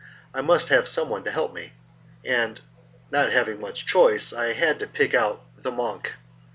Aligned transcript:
I 0.33 0.41
must 0.41 0.69
have 0.69 0.87
someone 0.87 1.23
to 1.25 1.31
help 1.31 1.53
me; 1.53 1.73
and 2.25 2.59
not 3.11 3.31
having 3.31 3.61
much 3.61 3.85
choice 3.85 4.33
I 4.33 4.53
had 4.53 4.79
to 4.79 4.87
pick 4.87 5.13
out 5.13 5.43
the 5.61 5.69
monk. 5.71 6.11